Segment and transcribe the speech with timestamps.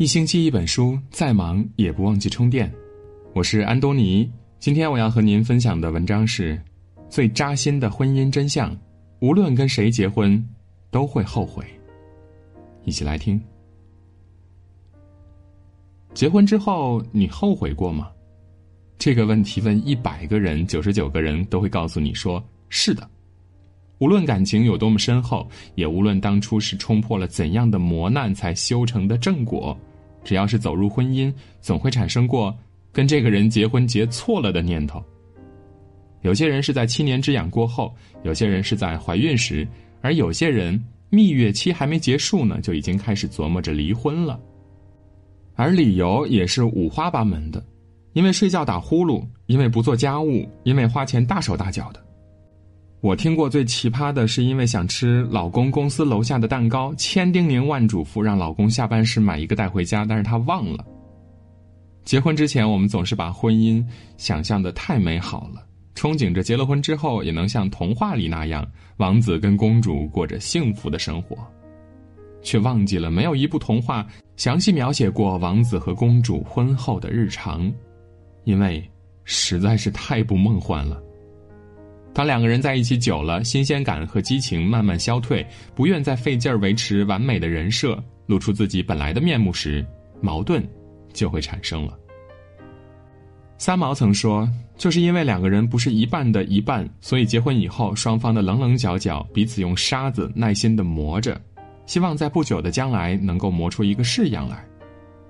[0.00, 2.72] 一星期一本书，再忙也不忘记充电。
[3.34, 4.26] 我是安东尼，
[4.58, 6.58] 今天我要和您分享的文章是：
[7.10, 8.74] 最扎心的婚姻真相，
[9.18, 10.42] 无论跟谁结婚，
[10.90, 11.62] 都会后悔。
[12.86, 13.38] 一起来听。
[16.14, 18.10] 结婚之后，你后悔过吗？
[18.96, 23.06] 这个问题问一百个人，九十九个人都会告诉你说是的。
[23.98, 29.78] 无论感情有多么深厚，也无论当初是冲破了怎样的磨难才修成的正果。
[30.22, 32.56] 只要是走入婚姻，总会产生过
[32.92, 35.02] 跟这个人结婚结错了的念头。
[36.22, 39.66] 有些人是在七年之痒过后，有些人是在怀孕时，
[40.02, 44.38] 而有些人蜜月期还没结束呢，就已经开始琢磨着离婚了。
[45.54, 47.64] 而理由也是五花八门的，
[48.12, 52.04] 因为睡觉打呼噜，因为不做家务，因为花钱大手大脚的。
[53.00, 60.84] 我听过最奇葩的是，因为想吃老公公司楼下的蛋糕，千叮咛万嘱咐让老公下班时买一个带回家，但是他忘了。
[62.04, 63.82] 结婚之前，我们总是把婚姻
[64.18, 68.66] 想象的太美好了，憧憬着结了婚之后也能像童话里那样，
[68.98, 71.38] 王子跟公主过着幸福的生活，
[72.42, 74.06] 却忘记了没有一部童话
[74.36, 77.72] 详细描写过王子和公主婚后的日常，
[78.44, 78.86] 因为
[79.24, 81.00] 实在是太不梦幻了。
[82.20, 85.42] 当两个人在一起久了，新鲜感和激情慢慢消退，
[85.74, 89.82] 不愿再费劲儿维持完美的人设，露出自己本来的面目时，
[90.20, 90.62] 矛盾
[91.14, 91.98] 就会产生了。
[93.56, 94.46] 三毛曾说
[94.76, 101.40] ：“就是因为两个人不是一半的一半，所以结婚以后，双方的棱棱角角，彼此用沙子耐心的磨着，
[101.86, 104.62] 希望在不久的将来能够磨出一个式样来。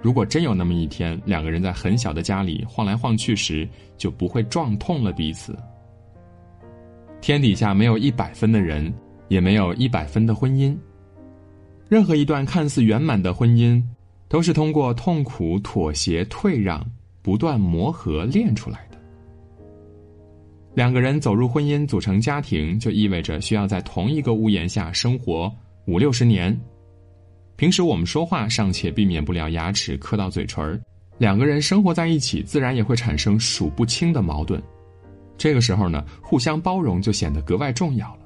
[0.00, 5.54] 如果真有那么一天，两个人在很小的家里晃来晃去时，就不会撞痛了彼此。”
[7.20, 8.92] 天底下没有一百分的人，
[9.28, 10.76] 也没有一百分的婚姻。
[11.88, 13.82] 任何一段看似圆满的婚姻，
[14.28, 16.84] 都是通过痛苦、妥协、退让、
[17.22, 18.98] 不断磨合练出来的。
[20.74, 25.52] 两个人走入婚姻、组成家庭，就意味着需要在同一个屋檐下生活
[25.86, 26.58] 五六十年。
[27.56, 30.80] 平时我们说话尚且避免不了牙齿磕到嘴唇
[31.18, 34.62] 两个人生活在一起，自然也会产生数不清的矛盾。
[35.38, 38.20] 这个时候呢，互相包容就显得格外重要了。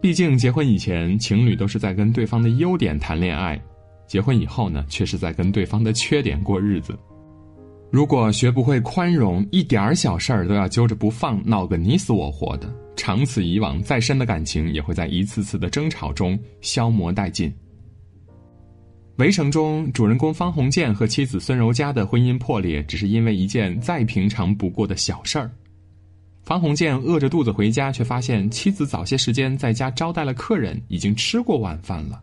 [0.00, 3.58] 毕竟结婚以前，情侣都是在跟对方的优点谈恋爱；
[4.06, 6.96] 结婚以后呢，却是在跟对方的缺点过日子。
[7.90, 17.50] 如果学不会宽容，一点小事儿都要揪着不放，闹个你死我活的，长此以往，再深的感情也会在一次次的争吵中消磨殆尽。
[19.16, 25.50] 《围城》中，主人公方鸿渐和妻子孙柔嘉的婚姻破裂，只是因为一件再平常不过的小事儿。
[26.48, 32.18] 方鸿渐饿着肚子回家，却发现妻子早些时间在家招待了客人，已经吃过晚饭了。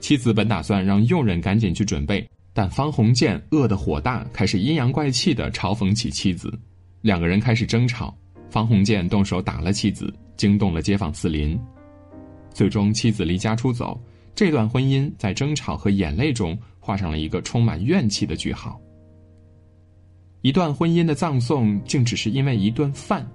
[0.00, 6.52] 妻子本打算让佣人赶紧去准备，但方鸿渐饿得火大，开始阴阳怪气的嘲讽起妻子。
[7.00, 8.14] 两个人开始争吵，
[8.50, 11.58] 方鸿渐动手打了妻子，惊动了街坊四邻。
[12.52, 13.98] 最终，妻子离家出走。
[14.34, 18.78] 这段婚姻在争吵和眼泪中画上了一个充满怨气的句号。
[20.42, 23.26] 一段婚姻的葬送，竟只是因为一顿饭。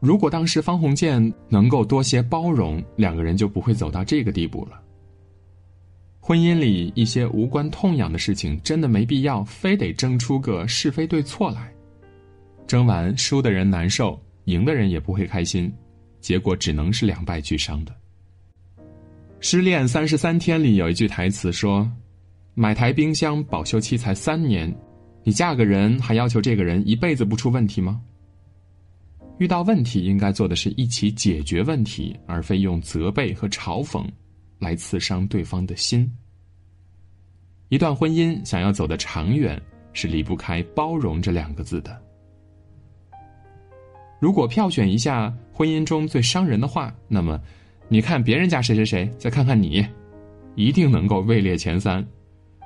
[0.00, 4.80] 如果当时方鸿渐能够多些包容，两个人就不会走到这个地步了。
[6.20, 11.72] 婚姻里一些无关痛痒的事情，真的没必要非得争出个是非对错来。
[12.66, 15.72] 争完，输的人难受，赢的人也不会开心，
[16.20, 17.92] 结果只能是两败俱伤的。
[19.40, 21.90] 《失恋三十三天》里有一句台词说
[22.54, 24.72] ：“买台冰箱保修期才三年，
[25.24, 28.00] 你嫁个人还要求这个人一辈子不出问题吗？”
[29.38, 34.04] 遇到问题，应该做的是一起解决问题，而非用责备和嘲讽
[34.58, 36.10] 来刺伤对方的心。
[37.68, 39.60] 一段婚姻想要走得长远，
[39.92, 41.96] 是离不开包容这两个字的。
[44.20, 47.40] 如果票选一下婚姻中最伤人的话，那么，
[47.88, 49.86] 你看别人家谁谁谁，再看看你，
[50.56, 52.04] 一定能够位列前三。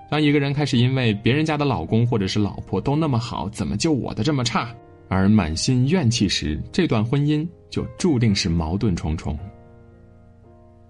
[0.08, 4.74] 当一个人开始因为别人家的老公或者是老婆都那么好，怎么就我的这么差？
[5.12, 9.38] 而满心怨气时，这段婚姻就注定是矛盾重重。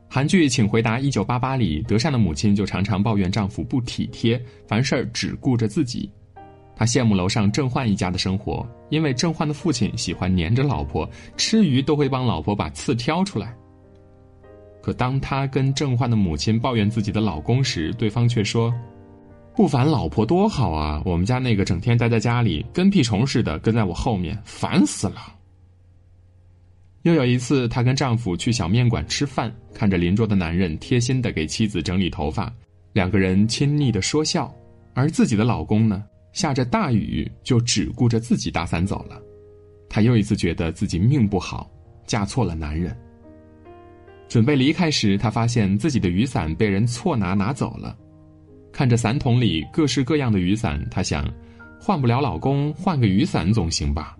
[0.09, 6.09] 韩剧《请回答一九八八》里，德善的母亲就常常抱怨丈夫不体贴，凡事只顾着自己。
[6.77, 13.53] 她羡慕楼上郑焕一家的生活，因为郑焕的父亲喜欢黏着老婆，吃鱼都会帮老婆把刺挑出来。
[14.81, 18.73] 可当他跟郑焕的母亲抱怨自己的老公时，对方却说。
[19.55, 21.03] 不烦老婆多好啊！
[21.05, 25.35] 我们家那个整天待在家里，跟屁虫似的跟在我后面，烦死了。
[27.03, 32.51] 又有一次，她跟丈夫去小面馆吃饭，看着邻桌的男人贴心的给妻子整理头发，
[32.95, 34.53] 两个人亲昵的说笑。
[34.95, 36.03] 而自己的老公呢，
[36.33, 39.21] 下着大雨就只顾着自己打伞走了。
[39.89, 41.71] 她又一次觉得自己命不好，
[42.07, 42.97] 嫁错了男人。
[44.29, 47.95] 准备离开时，她发现自己的雨伞被人错拿拿走了。
[48.73, 51.31] 看着伞桶里各式各样的雨伞，她想，
[51.79, 54.17] 换不了老公，换个雨伞总行吧。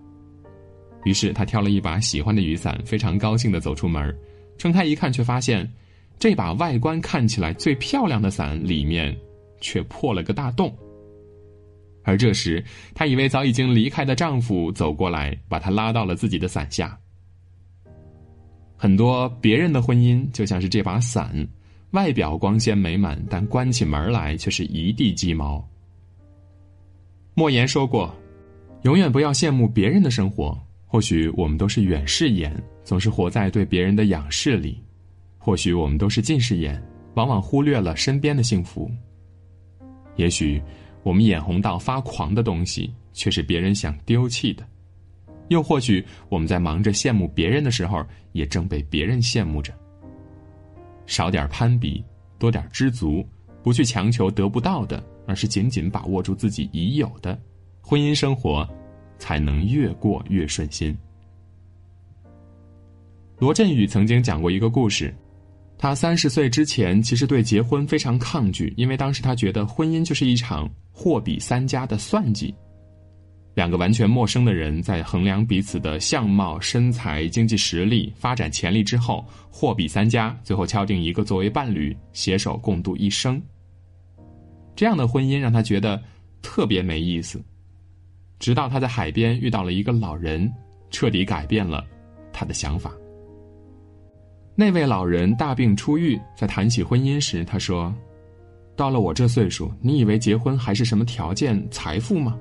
[1.03, 4.15] 于是她挑了一把喜欢的雨伞，非常高兴的走出门。
[4.57, 5.69] 撑开一看，却发现，
[6.19, 9.13] 这把外观看起来最漂亮的伞里面，
[9.59, 10.73] 却破了个大洞。
[12.03, 12.63] 而这时，
[12.93, 16.97] 她以为早已经离开的丈夫走过来，把她拉到了自己的伞下。
[18.77, 21.47] 很多别人的婚姻就像是这把伞，
[21.93, 25.63] 外表光鲜美满，但关起门来却是一地鸡毛。
[27.35, 28.11] 莫言说过
[28.81, 32.51] ：“永远不要羡慕别人的生活，或许我们都是远视眼，
[32.83, 34.73] 总是活在对别人的仰视里；
[35.37, 38.89] 或许我们都是近视眼，往往忽略了身边的幸福。
[40.15, 40.59] 也许
[41.03, 44.65] 我们眼红到发狂的东西，却是别人想丢弃的。”
[45.49, 49.71] 又或许我们在忙着羡慕别人的时候，也正被别人羡慕着。
[51.05, 52.03] 少点攀比，
[52.37, 53.25] 多点知足，
[53.61, 57.37] 不去强求得不到的，而是紧紧把握住自己已有的，
[57.81, 58.67] 婚姻生活
[59.17, 60.97] 才能越过越顺心。
[63.39, 65.13] 罗振宇曾经讲过一个故事，
[65.77, 72.53] 他三十岁之前其实对结婚非常抗拒，因为当时他觉得婚姻就是一场货比三家的算计。
[73.55, 83.39] 两个完全陌生的人在衡量彼此的相貌、身材、经济实力、发展潜力之后，货比三家，最后敲定一个作为伴侣，携手共度一生。
[84.75, 86.01] 这样的婚姻让他觉得
[86.41, 87.39] 特别没意思。
[88.39, 90.51] 直到他在海边遇到了一个老人，
[90.89, 91.85] 彻底改变了
[92.33, 92.91] 他的想法。
[94.55, 97.93] 那位老人大病初愈，在谈起婚姻时，他说
[98.75, 102.35] ：“到了我这岁数，你以为结婚还是什么条件、财富吗？”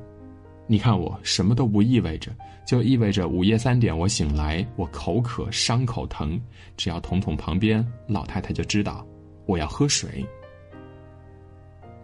[0.73, 2.33] 你看我什么都不意味着，
[2.67, 6.41] 就意味着午夜三点我醒来，我口渴，伤口疼，
[6.79, 9.07] 只要捅捅旁边老太太就知道
[9.45, 10.25] 我要喝水。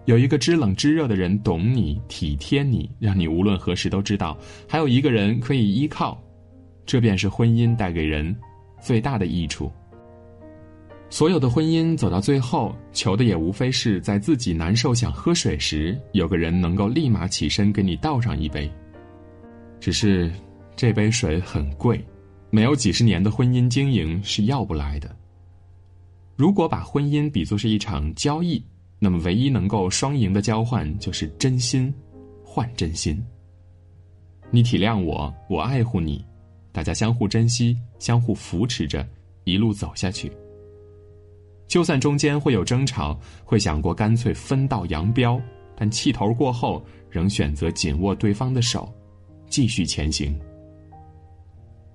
[0.05, 4.37] 有一个知冷知热的人懂你、体贴你，让你无论何时都知道
[4.69, 6.23] 还有一个人可以依靠，
[6.85, 8.37] 这便是婚姻带给人
[8.83, 9.73] 最大的益处。
[11.11, 18.71] 所有的婚姻走到最后，求的也无非是在自己难受想喝水时，有个人能够立马起身给你倒上一杯。
[19.81, 20.31] 只是，
[20.77, 22.05] 这杯水很贵，
[22.51, 25.17] 没有几十年的婚姻经营是要不来的。
[26.37, 28.63] 如果把婚姻比作是一场交易，
[28.99, 31.93] 那么唯一能够双赢的交换就是真心
[32.45, 33.21] 换真心。
[34.51, 36.25] 你体谅我，我爱护你，
[36.71, 39.09] 大家相互珍惜，相互扶持着，
[39.45, 40.31] 一路走下去。
[41.69, 45.41] 就算中间会有争吵，会想过干脆分道扬镳，
[45.77, 48.91] 但气头过后，仍选择紧握对方的手，
[49.49, 50.37] 继续前行。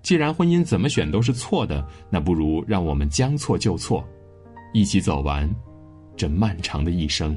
[0.04, 4.08] 既然婚姻怎么选都是错的，那不如让我们将错就错，
[4.74, 5.50] 一起走完
[6.16, 7.36] 这漫长的一生。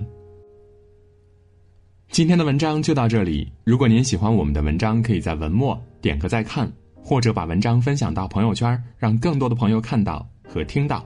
[2.10, 3.50] 今天的文章就到这里。
[3.64, 6.70] 如果您喜欢我们的文章，可以在文末点个再看，
[7.02, 11.04] 或者把文章分享到朋友圈，让更多的朋友看到和听到。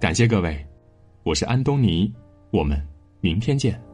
[0.00, 0.64] 感谢各位，
[1.24, 2.12] 我是安东尼，
[2.52, 2.80] 我们
[3.20, 3.87] 明天见。